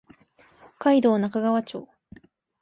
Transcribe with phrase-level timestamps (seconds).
[0.61, 1.87] 北海道中川町